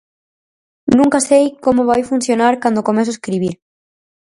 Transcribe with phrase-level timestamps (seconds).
[0.97, 3.55] Nunca sei como vai funcionar cando comezo a escribir.